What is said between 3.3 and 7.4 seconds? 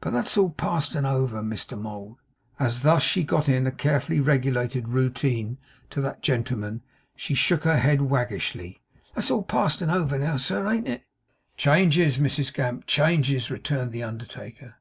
in a carefully regulated routine to that gentleman, she